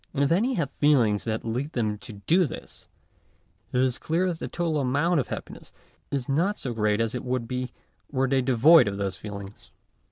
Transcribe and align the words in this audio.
And 0.15 0.23
if 0.23 0.31
any 0.31 0.55
have 0.55 0.71
feelings 0.79 1.25
that 1.25 1.45
lead 1.45 1.73
them 1.73 1.99
to 1.99 2.13
do 2.13 2.47
this, 2.47 2.87
it 3.71 3.79
is 3.81 3.99
clear 3.99 4.27
that 4.29 4.39
the 4.39 4.47
total 4.47 4.79
amount 4.81 5.19
of 5.19 5.27
happiness 5.27 5.71
is 6.09 6.27
not 6.27 6.57
so 6.57 6.73
great 6.73 6.99
as 6.99 7.13
it 7.13 7.23
would 7.23 7.47
be 7.47 7.71
were 8.11 8.27
they 8.27 8.41
devoid 8.41 8.87
of 8.87 8.97
those 8.97 9.15
feelings. 9.15 9.69